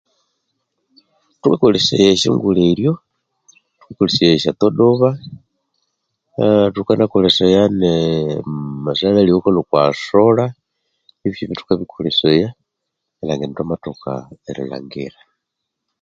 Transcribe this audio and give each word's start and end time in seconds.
Thukakolesaya 1.41 2.07
esyongoleryo, 2.15 2.91
thukakolesya 3.79 4.25
esya 4.37 4.53
todoba, 4.61 5.09
thukanakolesaya 6.73 7.61
ne 7.79 7.93
amasalhali 8.77 9.29
awakalhwa 9.31 9.61
okwa 9.63 9.83
solar 10.05 10.49
ebyosi 11.23 11.41
ebyo 11.43 11.57
thukabikolesaya 11.59 12.47
erilhangira 13.21 13.45
indi 13.47 13.57
thwamathoka 13.57 14.11
erilhangira. 14.49 15.19